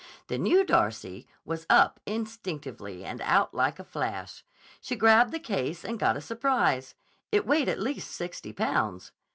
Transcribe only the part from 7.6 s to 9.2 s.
at least sixty pounds.